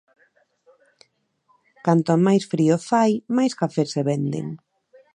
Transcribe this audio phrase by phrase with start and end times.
[1.85, 4.47] Canto máis frío fai máis cafés se venden.